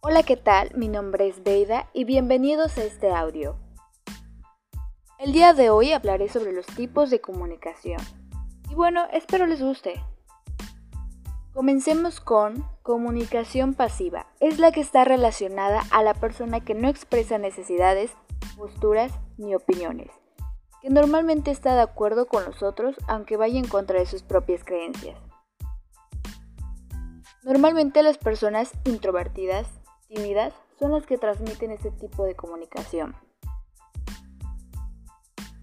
Hola, 0.00 0.22
¿qué 0.22 0.36
tal? 0.36 0.70
Mi 0.76 0.86
nombre 0.86 1.26
es 1.26 1.42
Beida 1.42 1.88
y 1.92 2.04
bienvenidos 2.04 2.78
a 2.78 2.84
este 2.84 3.10
audio. 3.10 3.56
El 5.18 5.32
día 5.32 5.54
de 5.54 5.70
hoy 5.70 5.90
hablaré 5.90 6.28
sobre 6.28 6.52
los 6.52 6.66
tipos 6.66 7.10
de 7.10 7.20
comunicación. 7.20 8.00
Y 8.70 8.76
bueno, 8.76 9.08
espero 9.12 9.44
les 9.46 9.60
guste. 9.60 10.00
Comencemos 11.52 12.20
con 12.20 12.64
comunicación 12.82 13.74
pasiva. 13.74 14.28
Es 14.38 14.60
la 14.60 14.70
que 14.70 14.80
está 14.80 15.02
relacionada 15.02 15.82
a 15.90 16.04
la 16.04 16.14
persona 16.14 16.60
que 16.60 16.74
no 16.74 16.88
expresa 16.88 17.36
necesidades, 17.36 18.12
posturas 18.56 19.10
ni 19.36 19.56
opiniones, 19.56 20.12
que 20.80 20.90
normalmente 20.90 21.50
está 21.50 21.74
de 21.74 21.82
acuerdo 21.82 22.28
con 22.28 22.44
los 22.44 22.62
otros 22.62 22.94
aunque 23.08 23.36
vaya 23.36 23.58
en 23.58 23.66
contra 23.66 23.98
de 23.98 24.06
sus 24.06 24.22
propias 24.22 24.62
creencias. 24.62 25.18
Normalmente 27.42 28.02
las 28.02 28.18
personas 28.18 28.70
introvertidas, 28.84 29.66
son 30.78 30.92
las 30.92 31.06
que 31.06 31.18
transmiten 31.18 31.70
este 31.70 31.90
tipo 31.90 32.24
de 32.24 32.34
comunicación. 32.34 33.14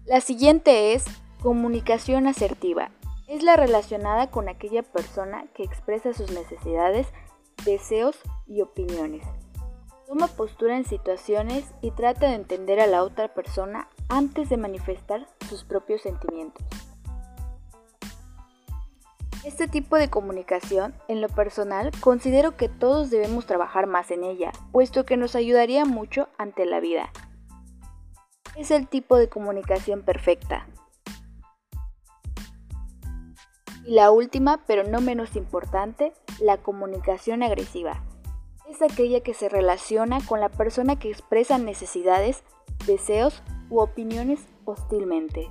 La 0.04 0.20
siguiente 0.20 0.94
es 0.94 1.04
comunicación 1.42 2.26
asertiva. 2.26 2.90
Es 3.26 3.42
la 3.42 3.56
relacionada 3.56 4.30
con 4.30 4.48
aquella 4.48 4.84
persona 4.84 5.46
que 5.54 5.64
expresa 5.64 6.12
sus 6.12 6.30
necesidades, 6.30 7.08
deseos 7.64 8.16
y 8.46 8.60
opiniones. 8.60 9.26
Toma 10.06 10.28
postura 10.28 10.76
en 10.76 10.84
situaciones 10.84 11.64
y 11.80 11.90
trata 11.90 12.28
de 12.28 12.34
entender 12.34 12.78
a 12.78 12.86
la 12.86 13.02
otra 13.02 13.34
persona 13.34 13.88
antes 14.08 14.48
de 14.48 14.56
manifestar 14.56 15.26
sus 15.48 15.64
propios 15.64 16.02
sentimientos. 16.02 16.64
Este 19.46 19.68
tipo 19.68 19.94
de 19.94 20.10
comunicación, 20.10 20.92
en 21.06 21.20
lo 21.20 21.28
personal, 21.28 21.92
considero 22.00 22.56
que 22.56 22.68
todos 22.68 23.10
debemos 23.10 23.46
trabajar 23.46 23.86
más 23.86 24.10
en 24.10 24.24
ella, 24.24 24.50
puesto 24.72 25.06
que 25.06 25.16
nos 25.16 25.36
ayudaría 25.36 25.84
mucho 25.84 26.28
ante 26.36 26.66
la 26.66 26.80
vida. 26.80 27.12
Es 28.56 28.72
el 28.72 28.88
tipo 28.88 29.16
de 29.16 29.28
comunicación 29.28 30.02
perfecta. 30.02 30.66
Y 33.84 33.92
la 33.92 34.10
última, 34.10 34.64
pero 34.66 34.82
no 34.82 35.00
menos 35.00 35.36
importante, 35.36 36.12
la 36.40 36.56
comunicación 36.56 37.44
agresiva. 37.44 38.02
Es 38.68 38.82
aquella 38.82 39.20
que 39.20 39.32
se 39.32 39.48
relaciona 39.48 40.18
con 40.26 40.40
la 40.40 40.48
persona 40.48 40.98
que 40.98 41.08
expresa 41.08 41.56
necesidades, 41.58 42.42
deseos 42.84 43.44
u 43.70 43.78
opiniones 43.78 44.44
hostilmente. 44.64 45.48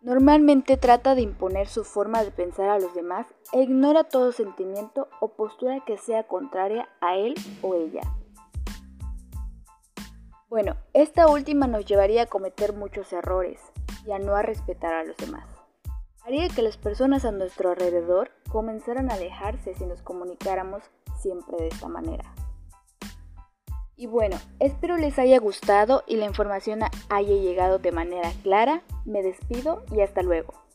Normalmente 0.00 0.76
trata 0.76 1.14
de 1.14 1.22
imponer 1.22 1.66
su 1.68 1.84
forma 1.84 2.22
de 2.22 2.30
pensar 2.30 2.70
a 2.70 2.78
los 2.78 2.94
demás 2.94 3.26
e 3.52 3.62
ignora 3.62 4.04
todo 4.04 4.32
sentimiento 4.32 5.08
o 5.20 5.28
postura 5.28 5.84
que 5.84 5.98
sea 5.98 6.24
contraria 6.24 6.88
a 7.00 7.16
él 7.16 7.34
o 7.62 7.74
ella. 7.74 8.02
Bueno, 10.48 10.76
esta 10.94 11.28
última 11.28 11.66
nos 11.66 11.84
llevaría 11.84 12.22
a 12.22 12.26
cometer 12.26 12.72
muchos 12.72 13.12
errores 13.12 13.60
y 14.06 14.12
a 14.12 14.18
no 14.18 14.40
respetar 14.40 14.94
a 14.94 15.04
los 15.04 15.16
demás 15.16 15.58
haría 16.28 16.50
que 16.50 16.60
las 16.60 16.76
personas 16.76 17.24
a 17.24 17.32
nuestro 17.32 17.70
alrededor 17.70 18.30
comenzaran 18.50 19.10
a 19.10 19.14
alejarse 19.14 19.74
si 19.74 19.86
nos 19.86 20.02
comunicáramos 20.02 20.82
siempre 21.22 21.56
de 21.56 21.68
esta 21.68 21.88
manera. 21.88 22.34
Y 24.00 24.06
bueno, 24.06 24.38
espero 24.60 24.96
les 24.96 25.18
haya 25.18 25.40
gustado 25.40 26.04
y 26.06 26.18
la 26.18 26.24
información 26.24 26.82
haya 27.08 27.34
llegado 27.34 27.80
de 27.80 27.90
manera 27.90 28.30
clara. 28.44 28.82
Me 29.04 29.22
despido 29.24 29.84
y 29.92 30.02
hasta 30.02 30.22
luego. 30.22 30.67